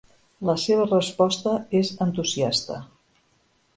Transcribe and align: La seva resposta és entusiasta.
La 0.49 0.53
seva 0.61 0.87
resposta 0.87 1.53
és 1.81 1.93
entusiasta. 2.07 2.79